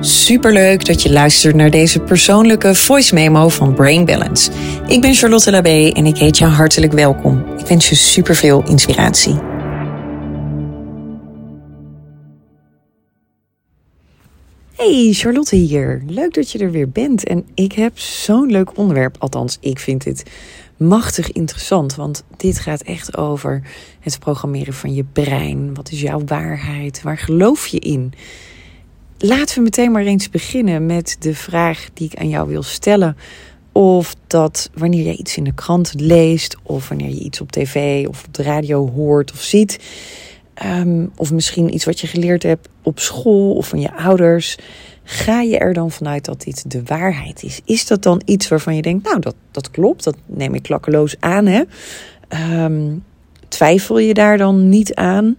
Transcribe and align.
Superleuk 0.00 0.86
dat 0.86 1.02
je 1.02 1.12
luistert 1.12 1.54
naar 1.54 1.70
deze 1.70 2.00
persoonlijke 2.00 2.74
voice 2.74 3.14
memo 3.14 3.48
van 3.48 3.74
Brain 3.74 4.04
Balance. 4.04 4.50
Ik 4.86 5.00
ben 5.00 5.14
Charlotte 5.14 5.50
Labé 5.50 5.90
en 5.92 6.06
ik 6.06 6.16
heet 6.16 6.38
je 6.38 6.44
hartelijk 6.44 6.92
welkom. 6.92 7.44
Ik 7.58 7.66
wens 7.66 7.88
je 7.88 7.94
superveel 7.94 8.62
inspiratie. 8.68 9.34
Hey, 14.76 15.12
Charlotte 15.12 15.56
hier. 15.56 16.02
Leuk 16.06 16.34
dat 16.34 16.50
je 16.50 16.58
er 16.58 16.70
weer 16.70 16.90
bent. 16.90 17.24
En 17.24 17.46
ik 17.54 17.72
heb 17.72 17.98
zo'n 17.98 18.50
leuk 18.50 18.78
onderwerp. 18.78 19.16
Althans, 19.18 19.56
ik 19.60 19.78
vind 19.78 20.04
dit 20.04 20.22
machtig 20.76 21.32
interessant. 21.32 21.94
Want 21.94 22.24
dit 22.36 22.58
gaat 22.58 22.82
echt 22.82 23.16
over 23.16 23.62
het 24.00 24.18
programmeren 24.18 24.74
van 24.74 24.94
je 24.94 25.04
brein. 25.12 25.74
Wat 25.74 25.90
is 25.90 26.00
jouw 26.00 26.22
waarheid? 26.24 27.02
Waar 27.02 27.18
geloof 27.18 27.66
je 27.66 27.78
in? 27.78 28.12
Laten 29.20 29.56
we 29.56 29.62
meteen 29.62 29.92
maar 29.92 30.04
eens 30.04 30.30
beginnen 30.30 30.86
met 30.86 31.16
de 31.18 31.34
vraag 31.34 31.88
die 31.94 32.10
ik 32.12 32.18
aan 32.18 32.28
jou 32.28 32.48
wil 32.48 32.62
stellen. 32.62 33.16
Of 33.72 34.14
dat 34.26 34.70
wanneer 34.74 35.06
je 35.06 35.16
iets 35.16 35.36
in 35.36 35.44
de 35.44 35.54
krant 35.54 35.92
leest, 35.96 36.56
of 36.62 36.88
wanneer 36.88 37.08
je 37.08 37.20
iets 37.20 37.40
op 37.40 37.52
tv 37.52 38.06
of 38.08 38.24
op 38.26 38.34
de 38.34 38.42
radio 38.42 38.90
hoort 38.90 39.32
of 39.32 39.40
ziet, 39.40 39.78
ehm, 40.54 41.06
of 41.16 41.32
misschien 41.32 41.74
iets 41.74 41.84
wat 41.84 42.00
je 42.00 42.06
geleerd 42.06 42.42
hebt 42.42 42.68
op 42.82 42.98
school 42.98 43.54
of 43.54 43.68
van 43.68 43.80
je 43.80 43.94
ouders, 43.94 44.56
ga 45.04 45.40
je 45.40 45.58
er 45.58 45.72
dan 45.72 45.90
vanuit 45.90 46.24
dat 46.24 46.42
dit 46.42 46.70
de 46.70 46.82
waarheid 46.84 47.42
is? 47.42 47.60
Is 47.64 47.86
dat 47.86 48.02
dan 48.02 48.22
iets 48.24 48.48
waarvan 48.48 48.76
je 48.76 48.82
denkt, 48.82 49.04
nou 49.04 49.20
dat, 49.20 49.34
dat 49.50 49.70
klopt, 49.70 50.04
dat 50.04 50.16
neem 50.26 50.54
ik 50.54 50.62
klakkeloos 50.62 51.16
aan, 51.20 51.46
hè? 51.46 51.62
Ehm, 52.28 52.96
twijfel 53.48 53.98
je 53.98 54.14
daar 54.14 54.38
dan 54.38 54.68
niet 54.68 54.94
aan? 54.94 55.36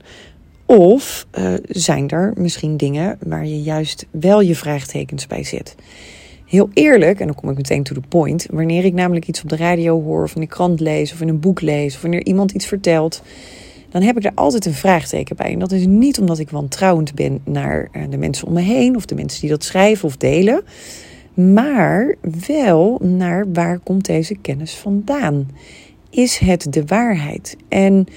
Of 0.78 1.28
uh, 1.40 1.54
zijn 1.68 2.10
er 2.10 2.34
misschien 2.38 2.78
dingen 2.78 3.18
waar 3.26 3.46
je 3.46 3.62
juist 3.62 4.06
wel 4.12 4.42
je 4.42 4.56
vraagtekens 4.56 5.28
bij 5.28 5.44
zet? 5.44 5.76
Heel 6.46 6.70
eerlijk, 6.74 7.20
en 7.20 7.26
dan 7.26 7.36
kom 7.36 7.50
ik 7.50 7.56
meteen 7.56 7.84
to 7.84 7.94
the 7.94 8.02
point, 8.08 8.48
wanneer 8.52 8.86
ik 8.86 8.94
namelijk 8.94 9.28
iets 9.28 9.42
op 9.42 9.50
de 9.50 9.56
radio 9.56 10.04
hoor, 10.04 10.24
of 10.24 10.36
in 10.36 10.42
de 10.42 10.48
krant 10.48 10.80
lees, 10.80 11.14
of 11.14 11.22
in 11.22 11.28
een 11.28 11.40
boek 11.40 11.62
lees, 11.62 11.96
of 11.96 12.02
wanneer 12.02 12.26
iemand 12.26 12.52
iets 12.52 12.66
vertelt, 12.66 13.22
dan 13.90 14.02
heb 14.02 14.18
ik 14.18 14.26
er 14.26 14.32
altijd 14.36 14.66
een 14.66 14.74
vraagteken 14.74 15.36
bij. 15.36 15.52
En 15.52 15.60
dat 15.60 15.72
is 15.72 15.86
niet 15.86 16.20
omdat 16.20 16.40
ik 16.40 16.50
wantrouwend 16.50 17.14
ben 17.14 17.42
naar 17.44 17.90
eh, 17.92 18.04
de 18.10 18.18
mensen 18.18 18.48
om 18.48 18.54
me 18.54 18.62
heen, 18.62 18.96
of 18.96 19.06
de 19.06 19.16
mensen 19.16 19.42
die 19.42 19.50
dat 19.50 19.64
schrijven 19.64 20.08
of 20.08 20.18
delen, 20.18 20.64
maar 21.34 22.16
wel 22.48 23.00
naar 23.04 23.46
waar 23.54 23.80
komt 23.80 24.06
deze 24.06 24.36
kennis 24.36 24.76
vandaan? 24.76 25.48
Is 26.10 26.38
het 26.38 26.74
de 26.74 26.86
waarheid? 26.86 27.58
En 27.68 28.08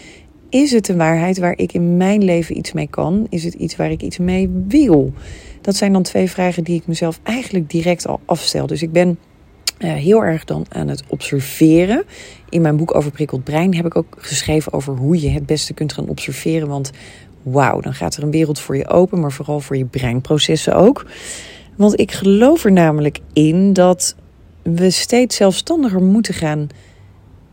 is 0.53 0.72
het 0.72 0.89
een 0.89 0.97
waarheid 0.97 1.39
waar 1.39 1.58
ik 1.58 1.72
in 1.72 1.97
mijn 1.97 2.25
leven 2.25 2.56
iets 2.56 2.72
mee 2.72 2.89
kan? 2.89 3.27
Is 3.28 3.45
het 3.45 3.55
iets 3.55 3.77
waar 3.77 3.91
ik 3.91 4.03
iets 4.03 4.19
mee 4.19 4.50
wil? 4.69 5.12
Dat 5.61 5.77
zijn 5.77 5.92
dan 5.92 6.03
twee 6.03 6.31
vragen 6.31 6.64
die 6.64 6.77
ik 6.77 6.86
mezelf 6.86 7.20
eigenlijk 7.22 7.70
direct 7.70 8.06
al 8.06 8.20
afstel. 8.25 8.67
Dus 8.67 8.83
ik 8.83 8.92
ben 8.92 9.19
uh, 9.78 9.92
heel 9.92 10.25
erg 10.25 10.45
dan 10.45 10.67
aan 10.69 10.89
het 10.89 11.03
observeren. 11.08 12.05
In 12.48 12.61
mijn 12.61 12.77
boek 12.77 12.95
over 12.95 13.11
prikkeld 13.11 13.45
brein 13.45 13.75
heb 13.75 13.86
ik 13.86 13.97
ook 13.97 14.17
geschreven 14.19 14.73
over 14.73 14.97
hoe 14.97 15.20
je 15.20 15.28
het 15.28 15.47
beste 15.47 15.75
kunt 15.75 15.92
gaan 15.92 16.08
observeren. 16.08 16.69
Want 16.69 16.91
wauw, 17.42 17.80
dan 17.80 17.95
gaat 17.95 18.17
er 18.17 18.23
een 18.23 18.30
wereld 18.30 18.61
voor 18.61 18.77
je 18.77 18.89
open, 18.89 19.20
maar 19.20 19.33
vooral 19.33 19.61
voor 19.61 19.77
je 19.77 19.84
breinprocessen 19.84 20.75
ook. 20.75 21.06
Want 21.77 22.00
ik 22.00 22.12
geloof 22.12 22.64
er 22.64 22.73
namelijk 22.73 23.19
in 23.33 23.73
dat 23.73 24.17
we 24.62 24.91
steeds 24.91 25.36
zelfstandiger 25.36 26.03
moeten 26.03 26.34
gaan 26.34 26.69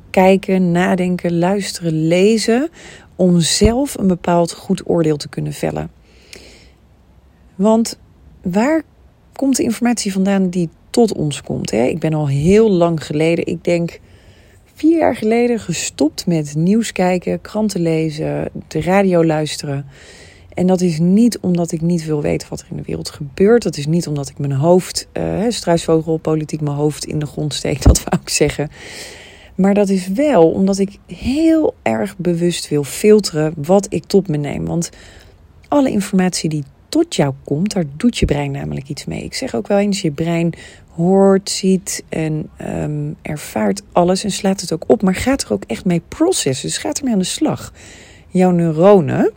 kijken, 0.09 0.71
nadenken, 0.71 1.39
luisteren, 1.39 2.07
lezen. 2.07 2.69
Om 3.15 3.39
zelf 3.39 3.97
een 3.97 4.07
bepaald 4.07 4.51
goed 4.51 4.81
oordeel 4.85 5.17
te 5.17 5.29
kunnen 5.29 5.53
vellen. 5.53 5.91
Want 7.55 7.99
waar 8.41 8.83
komt 9.33 9.55
de 9.55 9.63
informatie 9.63 10.13
vandaan 10.13 10.49
die 10.49 10.69
tot 10.89 11.13
ons 11.13 11.41
komt? 11.41 11.71
Hè? 11.71 11.83
Ik 11.83 11.99
ben 11.99 12.13
al 12.13 12.27
heel 12.27 12.69
lang 12.69 13.05
geleden, 13.05 13.45
ik 13.45 13.63
denk 13.63 13.99
vier 14.73 14.97
jaar 14.97 15.15
geleden, 15.15 15.59
gestopt 15.59 16.25
met 16.25 16.55
nieuws 16.55 16.91
kijken, 16.91 17.41
kranten 17.41 17.81
lezen, 17.81 18.49
de 18.67 18.81
radio 18.81 19.25
luisteren. 19.25 19.85
En 20.53 20.67
dat 20.67 20.81
is 20.81 20.99
niet 20.99 21.39
omdat 21.39 21.71
ik 21.71 21.81
niet 21.81 22.05
wil 22.05 22.21
weten 22.21 22.49
wat 22.49 22.59
er 22.59 22.67
in 22.69 22.75
de 22.75 22.83
wereld 22.85 23.09
gebeurt. 23.09 23.63
Dat 23.63 23.77
is 23.77 23.85
niet 23.85 24.07
omdat 24.07 24.29
ik 24.29 24.37
mijn 24.37 24.51
hoofd, 24.51 25.07
struisvogelpolitiek, 25.49 26.61
mijn 26.61 26.75
hoofd 26.75 27.05
in 27.05 27.19
de 27.19 27.25
grond 27.25 27.53
steek. 27.53 27.83
Dat 27.87 28.03
wou 28.03 28.21
ik 28.21 28.29
zeggen. 28.29 28.69
Maar 29.59 29.73
dat 29.73 29.89
is 29.89 30.07
wel 30.07 30.51
omdat 30.51 30.77
ik 30.77 30.97
heel 31.05 31.73
erg 31.81 32.17
bewust 32.17 32.69
wil 32.69 32.83
filteren 32.83 33.53
wat 33.57 33.87
ik 33.89 34.03
tot 34.05 34.27
me 34.27 34.37
neem. 34.37 34.65
Want 34.65 34.89
alle 35.67 35.89
informatie 35.89 36.49
die 36.49 36.63
tot 36.89 37.15
jou 37.15 37.33
komt, 37.43 37.73
daar 37.73 37.83
doet 37.97 38.17
je 38.17 38.25
brein 38.25 38.51
namelijk 38.51 38.89
iets 38.89 39.05
mee. 39.05 39.23
Ik 39.23 39.33
zeg 39.33 39.55
ook 39.55 39.67
wel 39.67 39.77
eens, 39.77 40.01
je 40.01 40.11
brein 40.11 40.53
hoort, 40.89 41.49
ziet 41.49 42.03
en 42.09 42.49
um, 42.61 43.15
ervaart 43.21 43.81
alles 43.91 44.23
en 44.23 44.31
slaat 44.31 44.61
het 44.61 44.73
ook 44.73 44.83
op. 44.87 45.01
Maar 45.01 45.15
gaat 45.15 45.43
er 45.43 45.53
ook 45.53 45.63
echt 45.67 45.85
mee 45.85 46.01
processen. 46.07 46.67
Dus 46.67 46.77
gaat 46.77 46.97
ermee 46.97 47.13
aan 47.13 47.19
de 47.19 47.25
slag. 47.25 47.73
Jouw 48.27 48.51
neuronen, 48.51 49.31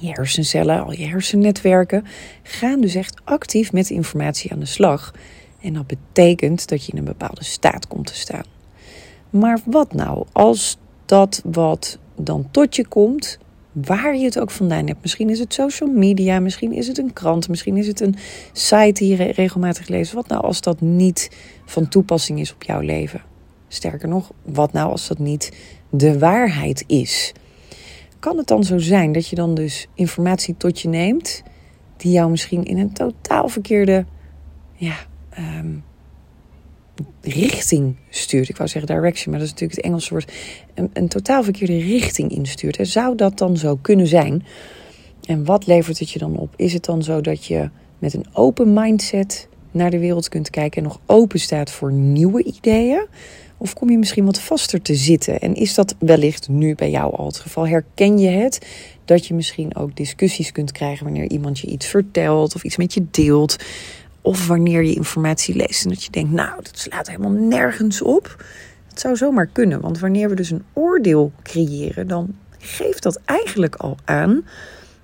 je 0.00 0.12
hersencellen, 0.12 0.84
al 0.84 0.92
je 0.92 1.06
hersennetwerken, 1.06 2.04
gaan 2.42 2.80
dus 2.80 2.94
echt 2.94 3.20
actief 3.24 3.72
met 3.72 3.90
informatie 3.90 4.52
aan 4.52 4.60
de 4.60 4.66
slag. 4.66 5.14
En 5.60 5.72
dat 5.72 5.86
betekent 5.86 6.68
dat 6.68 6.84
je 6.84 6.92
in 6.92 6.98
een 6.98 7.04
bepaalde 7.04 7.44
staat 7.44 7.88
komt 7.88 8.06
te 8.06 8.14
staan. 8.14 8.56
Maar 9.30 9.60
wat 9.64 9.92
nou 9.94 10.26
als 10.32 10.78
dat 11.04 11.42
wat 11.44 11.98
dan 12.16 12.48
tot 12.50 12.76
je 12.76 12.86
komt, 12.86 13.38
waar 13.72 14.16
je 14.16 14.24
het 14.24 14.40
ook 14.40 14.50
vandaan 14.50 14.86
hebt. 14.86 15.02
Misschien 15.02 15.30
is 15.30 15.38
het 15.38 15.54
social 15.54 15.90
media, 15.90 16.40
misschien 16.40 16.72
is 16.72 16.86
het 16.86 16.98
een 16.98 17.12
krant, 17.12 17.48
misschien 17.48 17.76
is 17.76 17.86
het 17.86 18.00
een 18.00 18.16
site 18.52 18.92
die 18.92 19.16
je 19.16 19.32
regelmatig 19.32 19.88
leest. 19.88 20.12
Wat 20.12 20.28
nou 20.28 20.42
als 20.42 20.60
dat 20.60 20.80
niet 20.80 21.30
van 21.64 21.88
toepassing 21.88 22.40
is 22.40 22.52
op 22.52 22.62
jouw 22.62 22.80
leven? 22.80 23.22
Sterker 23.68 24.08
nog, 24.08 24.32
wat 24.42 24.72
nou 24.72 24.90
als 24.90 25.08
dat 25.08 25.18
niet 25.18 25.52
de 25.90 26.18
waarheid 26.18 26.84
is? 26.86 27.32
Kan 28.18 28.36
het 28.36 28.46
dan 28.46 28.64
zo 28.64 28.78
zijn 28.78 29.12
dat 29.12 29.28
je 29.28 29.36
dan 29.36 29.54
dus 29.54 29.88
informatie 29.94 30.56
tot 30.56 30.80
je 30.80 30.88
neemt 30.88 31.42
die 31.96 32.12
jou 32.12 32.30
misschien 32.30 32.64
in 32.64 32.78
een 32.78 32.92
totaal 32.92 33.48
verkeerde 33.48 34.04
ja, 34.72 34.96
um, 35.38 35.84
richting 37.22 37.96
stuurt. 38.10 38.48
Ik 38.48 38.56
wou 38.56 38.68
zeggen 38.68 38.94
direction, 38.94 39.30
maar 39.30 39.38
dat 39.38 39.48
is 39.48 39.52
natuurlijk 39.52 39.80
het 39.80 39.84
Engelse 39.84 40.10
woord. 40.10 40.32
Een, 40.74 40.90
een 40.92 41.08
totaal 41.08 41.42
verkeerde 41.42 41.78
richting 41.78 42.30
instuurt. 42.30 42.76
En 42.76 42.86
zou 42.86 43.16
dat 43.16 43.38
dan 43.38 43.56
zo 43.56 43.76
kunnen 43.76 44.06
zijn? 44.06 44.44
En 45.24 45.44
wat 45.44 45.66
levert 45.66 45.98
het 45.98 46.10
je 46.10 46.18
dan 46.18 46.36
op? 46.36 46.54
Is 46.56 46.72
het 46.72 46.84
dan 46.84 47.02
zo 47.02 47.20
dat 47.20 47.44
je 47.44 47.70
met 47.98 48.14
een 48.14 48.26
open 48.32 48.72
mindset 48.72 49.48
naar 49.70 49.90
de 49.90 49.98
wereld 49.98 50.28
kunt 50.28 50.50
kijken 50.50 50.82
en 50.82 50.88
nog 50.88 51.00
open 51.06 51.40
staat 51.40 51.70
voor 51.70 51.92
nieuwe 51.92 52.42
ideeën? 52.42 53.06
Of 53.58 53.74
kom 53.74 53.90
je 53.90 53.98
misschien 53.98 54.24
wat 54.24 54.40
vaster 54.40 54.82
te 54.82 54.94
zitten? 54.94 55.40
En 55.40 55.54
is 55.54 55.74
dat 55.74 55.94
wellicht 55.98 56.48
nu 56.48 56.74
bij 56.74 56.90
jou 56.90 57.16
al 57.16 57.26
het 57.26 57.38
geval? 57.38 57.68
Herken 57.68 58.18
je 58.18 58.28
het? 58.28 58.66
Dat 59.04 59.26
je 59.26 59.34
misschien 59.34 59.76
ook 59.76 59.96
discussies 59.96 60.52
kunt 60.52 60.72
krijgen 60.72 61.04
wanneer 61.04 61.30
iemand 61.30 61.58
je 61.58 61.66
iets 61.66 61.86
vertelt 61.86 62.54
of 62.54 62.64
iets 62.64 62.76
met 62.76 62.94
je 62.94 63.06
deelt. 63.10 63.56
Of 64.28 64.46
wanneer 64.46 64.82
je 64.82 64.94
informatie 64.94 65.56
leest 65.56 65.84
en 65.84 65.90
dat 65.90 66.04
je 66.04 66.10
denkt, 66.10 66.32
nou, 66.32 66.62
dat 66.62 66.78
slaat 66.78 67.06
helemaal 67.06 67.30
nergens 67.30 68.02
op. 68.02 68.44
Het 68.88 69.00
zou 69.00 69.16
zomaar 69.16 69.46
kunnen, 69.46 69.80
want 69.80 69.98
wanneer 69.98 70.28
we 70.28 70.34
dus 70.34 70.50
een 70.50 70.64
oordeel 70.72 71.32
creëren, 71.42 72.06
dan 72.06 72.34
geeft 72.58 73.02
dat 73.02 73.20
eigenlijk 73.24 73.74
al 73.74 73.96
aan 74.04 74.44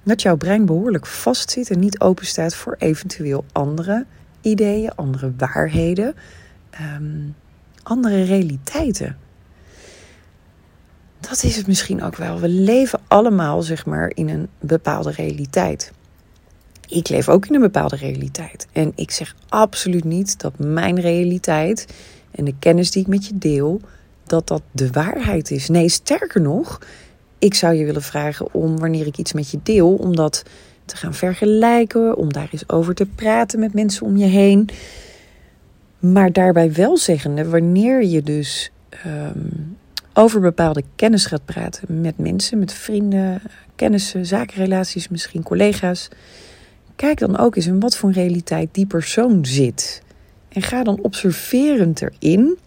dat 0.02 0.22
jouw 0.22 0.36
brein 0.36 0.66
behoorlijk 0.66 1.06
vastzit 1.06 1.70
en 1.70 1.78
niet 1.78 2.00
open 2.00 2.26
staat 2.26 2.54
voor 2.54 2.76
eventueel 2.78 3.44
andere 3.52 4.06
ideeën, 4.40 4.94
andere 4.94 5.32
waarheden, 5.36 6.14
ehm, 6.70 7.28
andere 7.82 8.22
realiteiten. 8.22 9.16
Dat 11.20 11.42
is 11.42 11.56
het 11.56 11.66
misschien 11.66 12.02
ook 12.02 12.16
wel. 12.16 12.40
We 12.40 12.48
leven 12.48 13.00
allemaal, 13.08 13.62
zeg 13.62 13.86
maar, 13.86 14.12
in 14.14 14.28
een 14.28 14.48
bepaalde 14.60 15.10
realiteit 15.10 15.92
ik 16.88 17.08
leef 17.08 17.28
ook 17.28 17.46
in 17.46 17.54
een 17.54 17.60
bepaalde 17.60 17.96
realiteit. 17.96 18.66
En 18.72 18.92
ik 18.94 19.10
zeg 19.10 19.34
absoluut 19.48 20.04
niet 20.04 20.40
dat 20.40 20.58
mijn 20.58 21.00
realiteit 21.00 21.86
en 22.30 22.44
de 22.44 22.54
kennis 22.58 22.90
die 22.90 23.02
ik 23.02 23.08
met 23.08 23.26
je 23.26 23.38
deel, 23.38 23.80
dat 24.26 24.46
dat 24.48 24.62
de 24.70 24.90
waarheid 24.90 25.50
is. 25.50 25.68
Nee, 25.68 25.88
sterker 25.88 26.40
nog, 26.40 26.78
ik 27.38 27.54
zou 27.54 27.74
je 27.74 27.84
willen 27.84 28.02
vragen 28.02 28.54
om 28.54 28.78
wanneer 28.78 29.06
ik 29.06 29.18
iets 29.18 29.32
met 29.32 29.50
je 29.50 29.58
deel, 29.62 29.94
om 29.94 30.16
dat 30.16 30.42
te 30.84 30.96
gaan 30.96 31.14
vergelijken, 31.14 32.16
om 32.16 32.32
daar 32.32 32.48
eens 32.50 32.68
over 32.68 32.94
te 32.94 33.06
praten 33.06 33.60
met 33.60 33.74
mensen 33.74 34.06
om 34.06 34.16
je 34.16 34.26
heen. 34.26 34.68
Maar 35.98 36.32
daarbij 36.32 36.72
wel 36.72 36.96
zeggende, 36.96 37.48
wanneer 37.48 38.04
je 38.04 38.22
dus 38.22 38.70
um, 39.06 39.76
over 40.14 40.40
bepaalde 40.40 40.82
kennis 40.96 41.26
gaat 41.26 41.44
praten 41.44 42.00
met 42.00 42.18
mensen, 42.18 42.58
met 42.58 42.72
vrienden, 42.72 43.42
kennissen, 43.76 44.26
zakenrelaties, 44.26 45.08
misschien 45.08 45.42
collega's 45.42 46.08
Kijk 46.96 47.18
dan 47.18 47.38
ook 47.38 47.56
eens 47.56 47.66
in 47.66 47.80
wat 47.80 47.96
voor 47.96 48.12
realiteit 48.12 48.68
die 48.72 48.86
persoon 48.86 49.44
zit. 49.46 50.02
En 50.48 50.62
ga 50.62 50.82
dan 50.82 50.98
observerend 51.02 52.02
erin, 52.02 52.58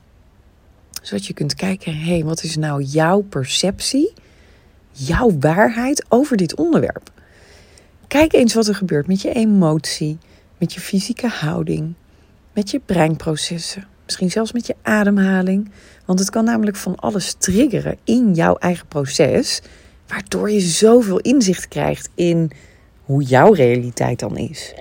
zodat 1.02 1.26
je 1.26 1.34
kunt 1.34 1.56
kijken: 1.56 1.98
hé, 1.98 2.12
hey, 2.12 2.24
wat 2.24 2.44
is 2.44 2.56
nou 2.56 2.84
jouw 2.84 3.22
perceptie, 3.22 4.14
jouw 4.92 5.38
waarheid 5.40 6.06
over 6.10 6.38
dit 6.38 6.56
onderwerp? 6.56 7.12
Kijk 8.08 8.34
eens 8.34 8.54
wat 8.54 8.68
er 8.68 8.76
gebeurt 8.76 9.08
met 9.08 9.22
je 9.22 9.34
emotie, 9.34 10.18
met 10.58 10.74
je 10.74 10.80
fysieke 10.80 11.28
houding, 11.28 11.94
met 12.54 12.72
je 12.72 12.80
breinprocessen, 12.80 13.88
misschien 14.06 14.32
zelfs 14.32 14.52
met 14.52 14.68
je 14.68 14.76
ademhaling. 14.82 15.72
Want 16.06 16.20
het 16.20 16.30
kan 16.30 16.44
namelijk 16.44 16.78
van 16.78 16.96
alles 16.96 17.36
triggeren 17.38 17.98
in 18.04 18.34
jouw 18.34 18.56
eigen 18.56 18.88
proces, 18.88 19.62
waardoor 20.08 20.52
je 20.52 20.60
zoveel 20.60 21.20
inzicht 21.20 21.68
krijgt 21.68 22.10
in 22.16 22.52
hoe 23.08 23.24
jouw 23.24 23.54
realiteit 23.54 24.20
dan 24.20 24.38
is. 24.38 24.74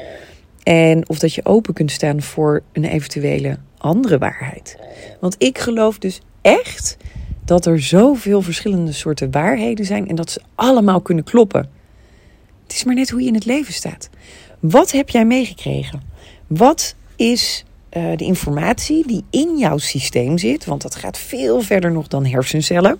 En 0.62 1.08
of 1.08 1.18
dat 1.18 1.34
je 1.34 1.44
open 1.44 1.74
kunt 1.74 1.90
staan 1.90 2.22
voor 2.22 2.62
een 2.72 2.84
eventuele 2.84 3.58
andere 3.78 4.18
waarheid. 4.18 4.78
Want 5.20 5.34
ik 5.38 5.58
geloof 5.58 5.98
dus 5.98 6.20
echt 6.40 6.96
dat 7.44 7.66
er 7.66 7.82
zoveel 7.82 8.42
verschillende 8.42 8.92
soorten 8.92 9.30
waarheden 9.30 9.84
zijn 9.84 10.08
en 10.08 10.14
dat 10.14 10.30
ze 10.30 10.40
allemaal 10.54 11.00
kunnen 11.00 11.24
kloppen. 11.24 11.70
Het 12.62 12.72
is 12.72 12.84
maar 12.84 12.94
net 12.94 13.10
hoe 13.10 13.20
je 13.20 13.26
in 13.26 13.34
het 13.34 13.44
leven 13.44 13.72
staat. 13.72 14.10
Wat 14.60 14.92
heb 14.92 15.08
jij 15.08 15.24
meegekregen? 15.24 16.02
Wat 16.46 16.94
is 17.16 17.64
uh, 17.92 18.16
de 18.16 18.24
informatie 18.24 19.06
die 19.06 19.24
in 19.30 19.58
jouw 19.58 19.78
systeem 19.78 20.38
zit? 20.38 20.64
Want 20.64 20.82
dat 20.82 20.94
gaat 20.94 21.18
veel 21.18 21.60
verder 21.60 21.92
nog 21.92 22.08
dan 22.08 22.26
hersencellen. 22.26 22.98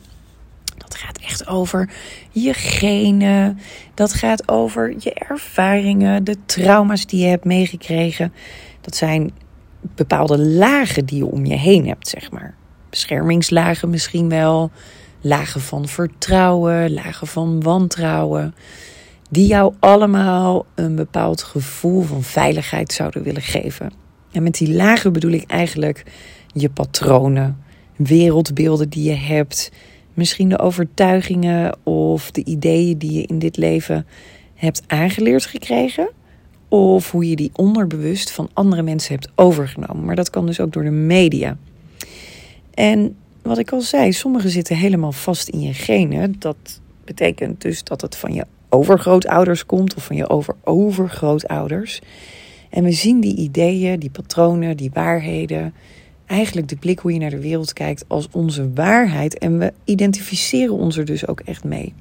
Dat 0.89 0.95
gaat 0.99 1.19
echt 1.19 1.47
over 1.47 1.91
je 2.31 2.55
genen. 2.55 3.59
Dat 3.95 4.13
gaat 4.13 4.49
over 4.49 4.95
je 4.99 5.15
ervaringen, 5.15 6.25
de 6.25 6.37
trauma's 6.47 7.07
die 7.07 7.21
je 7.21 7.27
hebt 7.27 7.45
meegekregen. 7.45 8.33
Dat 8.81 8.97
zijn 8.97 9.31
bepaalde 9.81 10.39
lagen 10.39 11.05
die 11.05 11.19
je 11.19 11.27
om 11.27 11.45
je 11.45 11.55
heen 11.55 11.89
hebt, 11.89 12.09
zeg 12.09 12.31
maar. 12.31 12.55
Beschermingslagen 12.91 13.91
misschien 13.91 14.29
wel. 14.29 14.71
Lagen 15.21 15.61
van 15.61 15.89
vertrouwen, 15.89 16.95
lagen 16.95 17.27
van 17.27 17.63
wantrouwen. 17.63 18.55
Die 19.31 19.47
jou 19.47 19.75
allemaal 19.79 20.67
een 20.75 20.95
bepaald 20.95 21.43
gevoel 21.43 22.03
van 22.03 22.23
veiligheid 22.23 22.93
zouden 22.93 23.23
willen 23.23 23.43
geven. 23.43 23.93
En 24.33 24.43
met 24.43 24.55
die 24.55 24.75
lagen 24.75 25.13
bedoel 25.13 25.31
ik 25.31 25.51
eigenlijk 25.51 26.03
je 26.47 26.71
patronen, 26.71 27.65
wereldbeelden 27.97 28.89
die 28.89 29.11
je 29.11 29.17
hebt 29.17 29.71
misschien 30.17 30.49
de 30.49 30.59
overtuigingen 30.59 31.77
of 31.83 32.31
de 32.31 32.45
ideeën 32.45 32.99
die 32.99 33.13
je 33.13 33.27
in 33.27 33.39
dit 33.39 33.57
leven 33.57 34.07
hebt 34.55 34.83
aangeleerd 34.87 35.47
gekregen. 35.47 36.09
Of 36.69 37.11
hoe 37.11 37.29
je 37.29 37.37
die 37.37 37.51
onderbewust 37.53 38.31
van 38.31 38.49
andere 38.53 38.83
mensen 38.83 39.15
hebt 39.15 39.31
overgenomen. 39.35 40.05
Maar 40.05 40.17
dat 40.17 40.31
kan 40.31 40.47
dus 40.47 40.61
ook 40.61 40.73
door 40.73 40.85
de 40.85 40.91
media. 40.91 41.57
En 42.75 43.17
wat 43.43 43.59
ik 43.59 43.73
al 43.73 43.81
zei, 43.81 44.13
sommigen 44.13 44.51
zitten 44.51 44.77
helemaal 44.77 45.13
vast 45.13 45.49
in 45.49 45.61
je 45.61 45.75
genen. 45.75 46.35
Dat 46.39 46.81
betekent 47.05 47.61
dus 47.61 47.85
dat 47.85 48.01
het 48.01 48.17
van 48.17 48.35
je 48.35 48.47
overgrootouders 48.69 49.67
komt 49.67 49.95
of 49.95 50.05
van 50.05 50.17
je 50.17 50.29
over-overgrootouders. 50.29 52.01
En 52.71 52.85
we 52.85 52.93
zien 52.93 53.21
die 53.21 53.37
ideeën, 53.37 53.99
die 53.99 54.11
patronen, 54.11 54.77
die 54.77 54.91
waarheden 54.93 55.75
eigenlijk 56.27 56.69
de 56.69 56.77
blik 56.77 56.99
hoe 56.99 57.13
je 57.13 57.19
naar 57.19 57.31
de 57.31 57.41
wereld 57.41 57.73
kijkt 57.73 58.05
als 58.07 58.29
onze 58.33 58.73
waarheid. 58.73 59.39
En 59.39 59.59
we 59.59 59.73
identificeren 59.85 60.75
ons 60.75 60.97
er 60.97 61.05
dus 61.05 61.27
ook 61.27 61.41
echt 61.41 61.65
mee. 61.65 61.95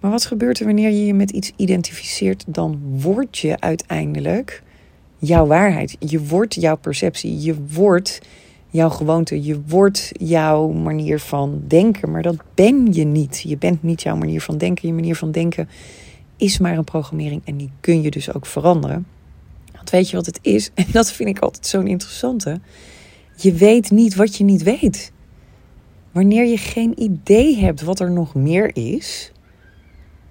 Maar 0.00 0.10
wat 0.10 0.24
gebeurt 0.24 0.58
er 0.58 0.66
wanneer 0.66 0.90
je 0.90 1.06
je 1.06 1.14
met 1.14 1.30
iets 1.30 1.52
identificeert? 1.56 2.44
Dan 2.46 2.80
word 2.82 3.38
je 3.38 3.60
uiteindelijk 3.60 4.62
jouw 5.18 5.46
waarheid. 5.46 5.96
Je 5.98 6.26
wordt 6.26 6.54
jouw 6.54 6.76
perceptie. 6.76 7.40
Je 7.40 7.54
wordt 7.72 8.20
jouw 8.70 8.90
gewoonte. 8.90 9.42
Je 9.42 9.60
wordt 9.66 10.10
jouw 10.12 10.68
manier 10.68 11.20
van 11.20 11.62
denken. 11.66 12.10
Maar 12.10 12.22
dat 12.22 12.36
ben 12.54 12.92
je 12.92 13.04
niet. 13.04 13.44
Je 13.46 13.56
bent 13.56 13.82
niet 13.82 14.02
jouw 14.02 14.16
manier 14.16 14.40
van 14.40 14.58
denken. 14.58 14.88
Je 14.88 14.94
manier 14.94 15.16
van 15.16 15.30
denken 15.30 15.68
is 16.36 16.58
maar 16.58 16.76
een 16.76 16.84
programmering. 16.84 17.42
En 17.44 17.56
die 17.56 17.70
kun 17.80 18.02
je 18.02 18.10
dus 18.10 18.34
ook 18.34 18.46
veranderen 18.46 19.06
weet 19.90 20.10
je 20.10 20.16
wat 20.16 20.26
het 20.26 20.38
is? 20.42 20.70
En 20.74 20.86
dat 20.92 21.12
vind 21.12 21.28
ik 21.28 21.38
altijd 21.38 21.66
zo'n 21.66 21.86
interessante. 21.86 22.60
Je 23.36 23.52
weet 23.52 23.90
niet 23.90 24.14
wat 24.14 24.36
je 24.36 24.44
niet 24.44 24.62
weet. 24.62 25.12
Wanneer 26.12 26.46
je 26.46 26.56
geen 26.56 27.02
idee 27.02 27.56
hebt 27.56 27.82
wat 27.82 28.00
er 28.00 28.10
nog 28.10 28.34
meer 28.34 28.76
is, 28.76 29.32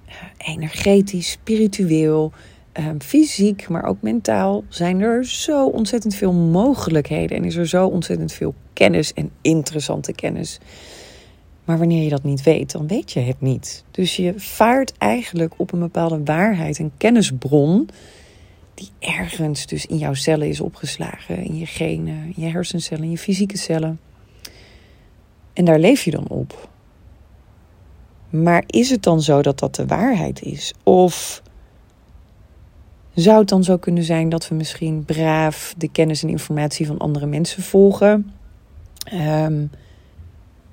eh, 0.06 0.16
energetisch, 0.38 1.32
spiritueel, 1.32 2.32
eh, 2.72 2.86
fysiek, 3.00 3.68
maar 3.68 3.84
ook 3.84 4.02
mentaal, 4.02 4.64
zijn 4.70 5.00
er 5.00 5.26
zo 5.26 5.68
ontzettend 5.68 6.16
veel 6.16 6.34
mogelijkheden 6.34 7.38
en 7.38 7.44
is 7.44 7.56
er 7.56 7.68
zo 7.68 7.88
ontzettend 7.88 8.32
veel 8.34 8.54
kennis 8.74 9.14
en 9.14 9.30
interessante 9.42 10.14
kennis. 10.14 10.60
Maar 11.66 11.78
wanneer 11.78 12.04
je 12.04 12.10
dat 12.10 12.24
niet 12.24 12.44
weet, 12.44 12.72
dan 12.72 12.88
weet 12.88 13.12
je 13.12 13.20
het 13.20 13.42
niet. 13.42 13.84
Dus 13.92 14.16
je 14.16 14.34
vaart 14.38 14.94
eigenlijk 14.98 15.54
op 15.58 15.74
een 15.74 15.80
bepaalde 15.80 16.24
waarheid, 16.24 16.80
een 16.80 16.92
kennisbron 16.98 17.90
die 18.76 18.90
ergens 19.00 19.66
dus 19.66 19.86
in 19.86 19.98
jouw 19.98 20.14
cellen 20.14 20.48
is 20.48 20.62
opgeslagen, 20.62 21.38
in 21.38 21.58
je 21.58 21.66
genen, 21.66 22.34
in 22.36 22.44
je 22.44 22.50
hersencellen, 22.50 23.04
in 23.04 23.12
je 23.12 23.18
fysieke 23.18 23.58
cellen. 23.58 24.00
En 25.54 25.66
daar 25.66 25.80
leef 25.80 26.04
je 26.04 26.12
dan 26.12 26.28
op. 26.28 26.70
Maar 28.30 28.64
is 28.68 28.90
het 28.90 29.04
dan 29.04 29.22
zo 29.22 29.42
dat 29.42 29.60
dat 29.60 29.76
de 29.76 29.86
waarheid 29.86 30.42
is? 30.42 30.74
Of 30.84 31.42
zou 33.14 33.40
het 33.40 33.50
dan 33.50 33.64
zo 33.64 33.78
kunnen 33.78 34.04
zijn 34.04 34.30
dat 34.30 34.48
we 34.48 34.56
misschien 34.56 35.06
braaf 35.06 35.74
de 35.78 35.90
kennis 35.92 36.24
en 36.24 36.30
informatie 36.30 36.86
van 36.86 36.98
andere 36.98 37.26
mensen 37.26 37.64
volgen? 37.64 38.32
Um, 39.14 39.70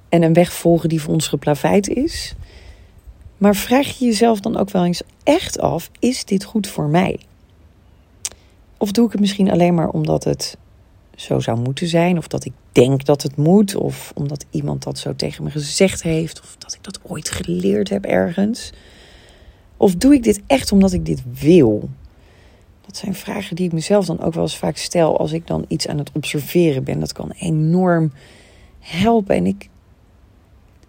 en 0.08 0.22
een 0.22 0.32
weg 0.32 0.52
volgen 0.52 0.88
die 0.88 1.02
voor 1.02 1.12
ons 1.12 1.28
geplaveid 1.28 1.88
is? 1.88 2.34
Maar 3.38 3.56
vraag 3.56 3.98
je 3.98 4.04
jezelf 4.04 4.40
dan 4.40 4.56
ook 4.56 4.70
wel 4.70 4.84
eens 4.84 5.02
echt 5.22 5.58
af: 5.58 5.90
is 5.98 6.24
dit 6.24 6.44
goed 6.44 6.66
voor 6.66 6.88
mij? 6.88 7.18
Of 8.82 8.92
doe 8.92 9.06
ik 9.06 9.12
het 9.12 9.20
misschien 9.20 9.50
alleen 9.50 9.74
maar 9.74 9.88
omdat 9.88 10.24
het 10.24 10.56
zo 11.16 11.40
zou 11.40 11.60
moeten 11.60 11.86
zijn, 11.86 12.18
of 12.18 12.26
dat 12.26 12.44
ik 12.44 12.52
denk 12.72 13.04
dat 13.04 13.22
het 13.22 13.36
moet, 13.36 13.74
of 13.74 14.12
omdat 14.14 14.46
iemand 14.50 14.82
dat 14.82 14.98
zo 14.98 15.14
tegen 15.16 15.44
me 15.44 15.50
gezegd 15.50 16.02
heeft, 16.02 16.40
of 16.40 16.56
dat 16.58 16.74
ik 16.74 16.84
dat 16.84 17.00
ooit 17.02 17.30
geleerd 17.30 17.88
heb 17.88 18.04
ergens? 18.04 18.72
Of 19.76 19.94
doe 19.94 20.14
ik 20.14 20.22
dit 20.22 20.42
echt 20.46 20.72
omdat 20.72 20.92
ik 20.92 21.06
dit 21.06 21.22
wil? 21.40 21.88
Dat 22.86 22.96
zijn 22.96 23.14
vragen 23.14 23.56
die 23.56 23.66
ik 23.66 23.72
mezelf 23.72 24.06
dan 24.06 24.20
ook 24.20 24.34
wel 24.34 24.42
eens 24.42 24.58
vaak 24.58 24.76
stel 24.76 25.18
als 25.18 25.32
ik 25.32 25.46
dan 25.46 25.64
iets 25.68 25.88
aan 25.88 25.98
het 25.98 26.10
observeren 26.12 26.84
ben. 26.84 27.00
Dat 27.00 27.12
kan 27.12 27.30
enorm 27.30 28.12
helpen. 28.78 29.36
En 29.36 29.46
ik 29.46 29.68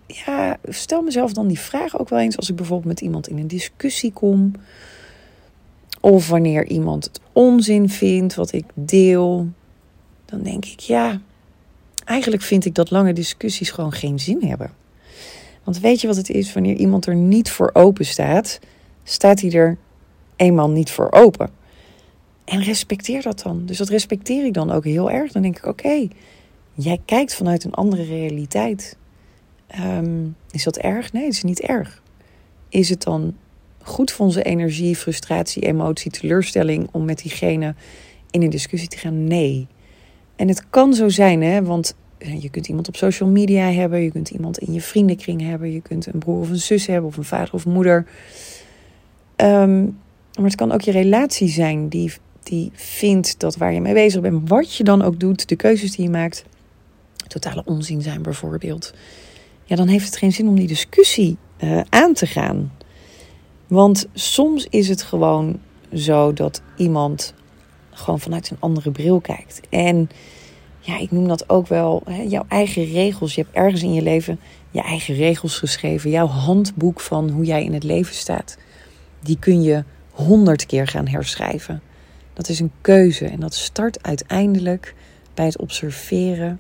ja, 0.08 0.58
stel 0.68 1.02
mezelf 1.02 1.34
dan 1.34 1.48
die 1.48 1.60
vraag 1.60 2.00
ook 2.00 2.10
wel 2.10 2.20
eens 2.20 2.38
als 2.38 2.50
ik 2.50 2.56
bijvoorbeeld 2.56 2.88
met 2.88 3.02
iemand 3.02 3.28
in 3.28 3.38
een 3.38 3.48
discussie 3.48 4.14
kom. 4.14 4.52
Of 6.06 6.30
wanneer 6.30 6.68
iemand 6.68 7.04
het 7.04 7.20
onzin 7.32 7.90
vindt 7.90 8.36
wat 8.36 8.52
ik 8.52 8.66
deel, 8.74 9.48
dan 10.26 10.42
denk 10.42 10.66
ik 10.66 10.80
ja, 10.80 11.22
eigenlijk 12.06 12.44
vind 12.44 12.66
ik 12.66 12.76
dat 12.76 12.92
lange 12.92 13.14
discussies 13.14 13.72
gewoon 13.72 13.92
geen 13.92 14.20
zin 14.20 14.44
hebben. 14.44 14.72
Want 15.64 15.80
weet 15.80 16.02
je 16.02 16.08
wat 16.08 16.16
het 16.16 16.30
is? 16.30 16.54
Wanneer 16.54 16.76
iemand 16.76 17.06
er 17.06 17.16
niet 17.16 17.50
voor 17.50 17.70
open 17.74 18.06
staat, 18.06 18.60
staat 19.04 19.42
hij 19.42 19.52
er 19.52 19.78
eenmaal 20.36 20.70
niet 20.70 20.92
voor 20.92 21.12
open. 21.12 21.50
En 22.46 22.62
respecteer 22.62 23.22
dat 23.22 23.42
dan. 23.42 23.66
Dus 23.66 23.78
dat 23.78 23.90
respecteer 23.90 24.46
ik 24.46 24.54
dan 24.54 24.72
ook 24.72 24.84
heel 24.84 25.12
erg. 25.12 25.32
Dan 25.32 25.42
denk 25.42 25.58
ik: 25.58 25.66
oké, 25.66 26.08
jij 26.74 27.02
kijkt 27.06 27.36
vanuit 27.36 27.64
een 27.64 27.74
andere 27.74 28.04
realiteit. 28.04 28.98
Ehm, 29.68 30.28
is 30.52 30.64
dat 30.64 30.78
erg? 30.78 31.14
Nee, 31.14 31.24
het 31.24 31.34
is 31.34 31.44
niet 31.44 31.62
erg. 31.62 32.02
Is 32.70 32.90
het 32.90 33.04
dan 33.04 33.36
goed 33.84 34.12
voor 34.12 34.26
onze 34.26 34.44
energie, 34.44 34.96
frustratie, 34.96 35.62
emotie, 35.62 36.12
teleurstelling 36.12 36.88
om 36.92 37.06
met 37.06 37.22
diegene 37.22 37.76
in 38.32 38.42
een 38.42 38.50
discussie 38.50 38.90
te 38.90 38.98
gaan? 38.98 39.24
Nee. 39.24 39.68
En 40.36 40.48
het 40.48 40.70
kan 40.70 40.94
zo 40.94 41.10
zijn, 41.10 41.42
hè, 41.42 41.64
want 41.64 41.96
eh, 42.18 42.42
je 42.42 42.50
kunt 42.50 42.68
iemand 42.68 42.88
op 42.88 42.96
social 42.96 43.30
media 43.30 43.72
hebben, 43.72 44.00
je 44.00 44.12
kunt 44.12 44.30
iemand 44.30 44.58
in 44.58 44.74
je 44.74 44.82
vriendenkring 44.82 45.42
hebben, 45.42 45.72
je 45.72 45.82
kunt 45.82 46.06
een 46.06 46.20
broer 46.20 46.40
of 46.40 46.50
een 46.50 46.56
zus 46.56 46.88
hebben, 46.88 47.10
of 47.10 47.18
een 47.18 47.24
vader 47.24 47.54
of 47.54 47.66
moeder. 47.66 48.06
Ehm, 49.36 49.84
maar 50.36 50.46
het 50.46 50.56
kan 50.56 50.72
ook 50.72 50.82
je 50.82 50.92
relatie 50.92 51.50
zijn 51.50 51.90
die, 51.90 52.14
die 52.44 52.72
vindt 52.74 53.40
dat 53.40 53.58
waar 53.58 53.74
je 53.74 53.82
mee 53.82 53.94
bezig 53.94 54.22
bent, 54.22 54.50
wat 54.50 54.76
je 54.76 54.84
dan 54.84 55.02
ook 55.02 55.20
doet, 55.20 55.48
de 55.48 55.56
keuzes 55.56 55.96
die 55.96 56.06
je 56.06 56.12
maakt, 56.12 56.46
totale 57.28 57.64
onzin 57.66 58.02
zijn 58.02 58.22
bijvoorbeeld. 58.22 58.94
Ja, 59.64 59.76
dan 59.76 59.88
heeft 59.88 60.06
het 60.06 60.18
geen 60.18 60.32
zin 60.32 60.48
om 60.48 60.56
die 60.56 60.68
discussie 60.68 61.38
uh, 61.64 61.82
aan 61.90 62.14
te 62.14 62.28
gaan. 62.28 62.72
Want 63.74 64.08
soms 64.14 64.68
is 64.70 64.90
het 64.90 65.04
gewoon 65.04 65.60
zo 65.94 66.34
dat 66.34 66.62
iemand 66.78 67.34
gewoon 67.92 68.20
vanuit 68.20 68.50
een 68.50 68.58
andere 68.60 68.92
bril 68.92 69.20
kijkt. 69.20 69.62
En 69.70 70.10
ja, 70.80 71.00
ik 71.00 71.12
noem 71.12 71.28
dat 71.28 71.50
ook 71.50 71.68
wel 71.68 72.02
hè, 72.06 72.22
jouw 72.22 72.46
eigen 72.48 72.86
regels. 72.86 73.36
Je 73.36 73.42
hebt 73.42 73.56
ergens 73.56 73.84
in 73.84 73.94
je 73.94 74.02
leven 74.02 74.40
je 74.72 74.82
eigen 74.82 75.16
regels 75.16 75.58
geschreven. 75.58 76.10
Jouw 76.10 76.28
handboek 76.28 77.00
van 77.00 77.30
hoe 77.30 77.46
jij 77.46 77.64
in 77.64 77.74
het 77.74 77.84
leven 77.84 78.16
staat. 78.16 78.58
Die 79.20 79.40
kun 79.40 79.62
je 79.62 79.84
honderd 80.12 80.66
keer 80.66 80.88
gaan 80.88 81.08
herschrijven. 81.08 81.82
Dat 82.34 82.50
is 82.50 82.60
een 82.60 82.72
keuze 82.82 83.26
en 83.26 83.40
dat 83.40 83.54
start 83.54 84.04
uiteindelijk 84.04 84.96
bij 85.34 85.46
het 85.46 85.58
observeren. 85.58 86.60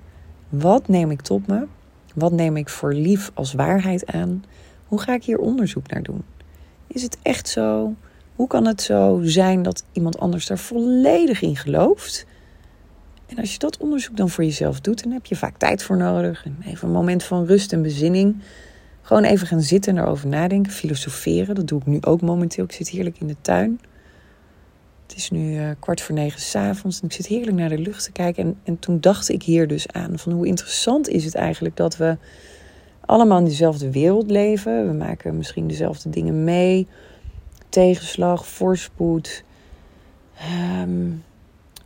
Wat 0.50 0.88
neem 0.88 1.12
ik 1.12 1.22
tot 1.22 1.48
me? 1.48 1.68
Wat 2.16 2.32
neem 2.32 2.58
ik 2.58 2.70
voor 2.70 2.94
lief 2.94 3.32
als 3.34 3.54
waarheid 3.54 4.06
aan? 4.06 4.44
Hoe 4.88 5.02
ga 5.02 5.14
ik 5.14 5.24
hier 5.24 5.38
onderzoek 5.38 5.88
naar 5.88 6.04
doen? 6.04 6.24
Is 6.94 7.02
het 7.02 7.18
echt 7.22 7.48
zo? 7.48 7.96
Hoe 8.36 8.48
kan 8.48 8.68
het 8.68 8.82
zo 8.82 9.20
zijn 9.24 9.62
dat 9.62 9.84
iemand 9.92 10.20
anders 10.20 10.46
daar 10.46 10.58
volledig 10.58 11.42
in 11.42 11.56
gelooft? 11.56 12.26
En 13.26 13.38
als 13.38 13.54
je 13.54 13.60
dat 13.60 13.78
onderzoek 13.78 14.18
dan 14.18 14.30
voor 14.30 14.44
jezelf 14.44 14.80
doet, 14.80 15.04
dan 15.04 15.12
heb 15.12 15.26
je 15.26 15.36
vaak 15.36 15.58
tijd 15.58 15.84
voor 15.84 15.98
nodig. 15.98 16.46
En 16.46 16.58
even 16.66 16.88
een 16.88 16.94
moment 16.94 17.24
van 17.24 17.46
rust 17.46 17.74
en 17.74 17.82
bezinning. 17.82 18.42
Gewoon 19.02 19.24
even 19.24 19.48
gaan 19.48 19.62
zitten 19.62 19.98
en 19.98 20.04
erover 20.04 20.28
nadenken, 20.28 20.72
filosoferen. 20.72 21.56
Dat 21.56 21.68
doe 21.68 21.80
ik 21.80 21.86
nu 21.86 21.98
ook 22.02 22.22
momenteel. 22.22 22.64
Ik 22.64 22.72
zit 22.72 22.90
heerlijk 22.90 23.20
in 23.20 23.28
de 23.28 23.36
tuin. 23.42 23.80
Het 25.08 25.16
is 25.16 25.30
nu 25.30 25.56
uh, 25.56 25.70
kwart 25.80 26.02
voor 26.02 26.16
negen 26.16 26.42
s'avonds 26.42 27.00
en 27.00 27.06
ik 27.08 27.14
zit 27.14 27.28
heerlijk 27.28 27.58
naar 27.58 27.70
de 27.70 27.78
lucht 27.78 28.04
te 28.04 28.12
kijken. 28.12 28.44
En, 28.44 28.60
en 28.64 28.80
toen 28.80 29.00
dacht 29.00 29.30
ik 29.30 29.44
hier 29.44 29.68
dus 29.68 29.88
aan 29.88 30.20
van 30.20 30.32
hoe 30.32 30.48
interessant 30.48 31.10
is 31.10 31.26
het 31.26 31.36
eigenlijk 31.36 31.78
dat 31.78 31.98
we 31.98 32.18
allemaal 33.06 33.38
in 33.38 33.46
dezelfde 33.46 33.92
wereld 33.92 34.30
leven. 34.30 34.88
We 34.88 34.94
maken 34.94 35.38
misschien 35.38 35.68
dezelfde 35.68 36.10
dingen 36.10 36.44
mee. 36.44 36.88
Tegenslag, 37.70 38.48
voorspoed, 38.48 39.44
ehm, 40.38 41.12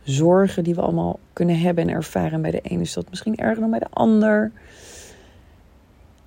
zorgen 0.02 0.64
die 0.64 0.74
we 0.74 0.80
allemaal 0.80 1.18
kunnen 1.32 1.58
hebben 1.58 1.88
en 1.88 1.94
ervaren. 1.94 2.42
Bij 2.42 2.50
de 2.50 2.60
ene 2.60 2.82
is 2.82 2.92
dat 2.92 3.08
misschien 3.08 3.36
erger 3.36 3.60
dan 3.60 3.70
bij 3.70 3.78
de 3.78 3.90
ander. 3.90 4.52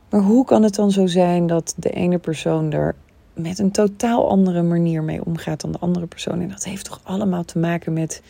Maar 0.09 0.21
hoe 0.21 0.45
kan 0.45 0.63
het 0.63 0.75
dan 0.75 0.91
zo 0.91 1.07
zijn 1.07 1.47
dat 1.47 1.73
de 1.77 1.89
ene 1.89 2.17
persoon 2.17 2.71
er 2.71 2.95
met 3.33 3.59
een 3.59 3.71
totaal 3.71 4.29
andere 4.29 4.61
manier 4.61 5.03
mee 5.03 5.25
omgaat 5.25 5.61
dan 5.61 5.71
de 5.71 5.79
andere 5.79 6.07
persoon? 6.07 6.41
En 6.41 6.49
dat 6.49 6.63
heeft 6.63 6.85
toch 6.85 6.99
allemaal 7.03 7.43
te 7.43 7.59
maken 7.59 7.93
met 7.93 8.21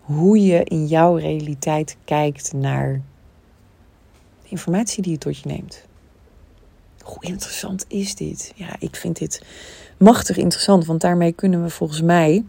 hoe 0.00 0.44
je 0.44 0.64
in 0.64 0.86
jouw 0.86 1.16
realiteit 1.16 1.96
kijkt 2.04 2.52
naar 2.52 2.92
de 4.42 4.48
informatie 4.48 5.02
die 5.02 5.12
je 5.12 5.18
tot 5.18 5.38
je 5.38 5.48
neemt. 5.48 5.87
Hoe 7.08 7.24
interessant 7.30 7.84
is 7.88 8.14
dit? 8.14 8.52
Ja, 8.54 8.76
ik 8.78 8.96
vind 8.96 9.18
dit 9.18 9.42
machtig 9.96 10.36
interessant, 10.36 10.86
want 10.86 11.00
daarmee 11.00 11.32
kunnen 11.32 11.62
we 11.62 11.70
volgens 11.70 12.00
mij 12.02 12.44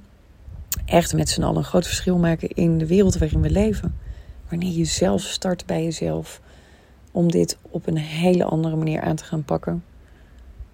echt 0.85 1.13
met 1.13 1.29
z'n 1.29 1.43
allen 1.43 1.57
een 1.57 1.63
groot 1.63 1.85
verschil 1.85 2.17
maken 2.17 2.49
in 2.49 2.77
de 2.77 2.87
wereld 2.87 3.17
waarin 3.17 3.41
we 3.41 3.49
leven. 3.49 3.97
Wanneer 4.49 4.71
je 4.71 4.85
zelf 4.85 5.21
start 5.21 5.65
bij 5.65 5.83
jezelf 5.83 6.41
om 7.11 7.31
dit 7.31 7.57
op 7.61 7.87
een 7.87 7.97
hele 7.97 8.43
andere 8.43 8.75
manier 8.75 9.01
aan 9.01 9.15
te 9.15 9.23
gaan 9.23 9.43
pakken. 9.43 9.83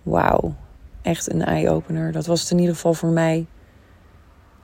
Wauw, 0.04 0.56
echt 1.02 1.34
een 1.34 1.42
eye-opener. 1.42 2.12
Dat 2.12 2.26
was 2.26 2.42
het 2.42 2.52
in 2.52 2.60
ieder 2.60 2.76
geval 2.76 2.94
voor 2.94 3.10
mij. 3.10 3.46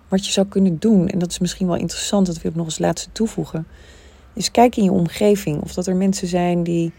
Wat 0.07 0.25
je 0.25 0.31
zou 0.31 0.47
kunnen 0.47 0.79
doen, 0.79 1.07
en 1.07 1.19
dat 1.19 1.31
is 1.31 1.39
misschien 1.39 1.67
wel 1.67 1.75
interessant, 1.75 2.25
dat 2.25 2.41
wil 2.41 2.51
ik 2.51 2.57
nog 2.57 2.65
eens 2.65 2.79
laatste 2.79 3.11
toevoegen, 3.11 3.67
is 4.33 4.51
kijk 4.51 4.75
in 4.75 4.83
je 4.83 4.91
omgeving 4.91 5.61
of 5.61 5.73
dat 5.73 5.87
er 5.87 5.95
mensen 5.95 6.27
zijn 6.27 6.63
die 6.63 6.93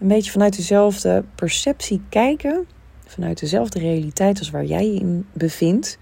een 0.00 0.08
beetje 0.08 0.30
vanuit 0.30 0.56
dezelfde 0.56 1.24
perceptie 1.34 2.02
kijken, 2.08 2.66
vanuit 3.06 3.40
dezelfde 3.40 3.78
realiteit 3.78 4.38
als 4.38 4.50
waar 4.50 4.64
jij 4.64 4.86
je 4.86 5.00
in 5.00 5.26
bevindt. 5.32 5.98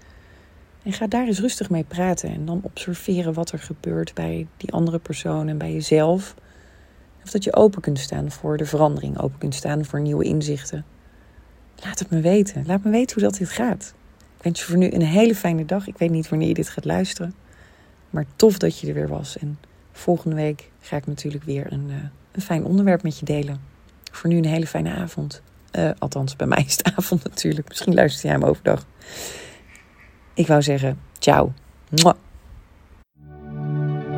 En 0.83 0.93
ga 0.93 1.07
daar 1.07 1.27
eens 1.27 1.39
rustig 1.39 1.69
mee 1.69 1.83
praten 1.83 2.29
en 2.29 2.45
dan 2.45 2.59
observeren 2.63 3.33
wat 3.33 3.51
er 3.51 3.59
gebeurt 3.59 4.13
bij 4.13 4.47
die 4.57 4.71
andere 4.71 4.99
persoon 4.99 5.47
en 5.47 5.57
bij 5.57 5.73
jezelf. 5.73 6.35
Of 7.23 7.31
dat 7.31 7.43
je 7.43 7.55
open 7.55 7.81
kunt 7.81 7.99
staan 7.99 8.31
voor 8.31 8.57
de 8.57 8.65
verandering, 8.65 9.19
open 9.19 9.39
kunt 9.39 9.55
staan 9.55 9.85
voor 9.85 10.01
nieuwe 10.01 10.23
inzichten. 10.23 10.85
Laat 11.83 11.99
het 11.99 12.09
me 12.09 12.21
weten. 12.21 12.63
Laat 12.67 12.83
me 12.83 12.89
weten 12.89 13.19
hoe 13.19 13.29
dat 13.29 13.39
dit 13.39 13.49
gaat. 13.49 13.93
Ik 14.37 14.43
wens 14.43 14.59
je 14.59 14.65
voor 14.65 14.77
nu 14.77 14.91
een 14.91 15.01
hele 15.01 15.35
fijne 15.35 15.65
dag. 15.65 15.87
Ik 15.87 15.97
weet 15.97 16.09
niet 16.09 16.29
wanneer 16.29 16.47
je 16.47 16.53
dit 16.53 16.69
gaat 16.69 16.85
luisteren. 16.85 17.33
Maar 18.09 18.25
tof 18.35 18.57
dat 18.57 18.79
je 18.79 18.87
er 18.87 18.93
weer 18.93 19.07
was. 19.07 19.37
En 19.37 19.59
volgende 19.91 20.35
week 20.35 20.71
ga 20.79 20.97
ik 20.97 21.07
natuurlijk 21.07 21.43
weer 21.43 21.71
een, 21.71 21.85
uh, 21.89 21.95
een 22.31 22.41
fijn 22.41 22.65
onderwerp 22.65 23.03
met 23.03 23.19
je 23.19 23.25
delen. 23.25 23.68
Voor 24.19 24.29
nu 24.29 24.37
een 24.37 24.45
hele 24.45 24.67
fijne 24.67 24.91
avond. 24.91 25.41
Uh, 25.77 25.89
althans, 25.99 26.35
bij 26.35 26.47
mij 26.47 26.63
is 26.67 26.77
het 26.77 26.91
avond 26.97 27.23
natuurlijk. 27.23 27.67
Misschien 27.67 27.93
luister 27.93 28.23
jij 28.23 28.31
hem 28.31 28.43
overdag. 28.43 28.85
Ik 30.33 30.47
wou 30.47 30.61
zeggen, 30.61 30.99
ciao. 31.19 31.51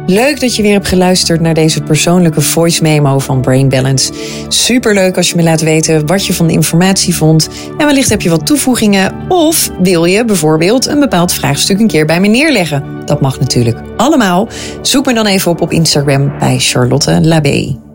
Leuk 0.05 0.39
dat 0.39 0.55
je 0.55 0.61
weer 0.61 0.71
hebt 0.73 0.87
geluisterd 0.87 1.41
naar 1.41 1.53
deze 1.53 1.81
persoonlijke 1.81 2.41
voice 2.41 2.81
memo 2.81 3.19
van 3.19 3.41
Brain 3.41 3.69
Balance. 3.69 4.13
Super 4.47 4.93
leuk 4.93 5.17
als 5.17 5.29
je 5.29 5.35
me 5.35 5.43
laat 5.43 5.61
weten 5.61 6.05
wat 6.07 6.25
je 6.25 6.33
van 6.33 6.47
de 6.47 6.53
informatie 6.53 7.15
vond. 7.15 7.49
En 7.77 7.85
wellicht 7.85 8.09
heb 8.09 8.21
je 8.21 8.29
wat 8.29 8.45
toevoegingen. 8.45 9.13
Of 9.27 9.69
wil 9.81 10.05
je 10.05 10.25
bijvoorbeeld 10.25 10.85
een 10.85 10.99
bepaald 10.99 11.33
vraagstuk 11.33 11.79
een 11.79 11.87
keer 11.87 12.05
bij 12.05 12.19
me 12.19 12.27
neerleggen. 12.27 13.05
Dat 13.05 13.21
mag 13.21 13.39
natuurlijk 13.39 13.77
allemaal. 13.97 14.47
Zoek 14.81 15.05
me 15.05 15.13
dan 15.13 15.25
even 15.25 15.51
op 15.51 15.61
op 15.61 15.71
Instagram 15.71 16.37
bij 16.39 16.59
Charlotte 16.59 17.21
Labé. 17.21 17.90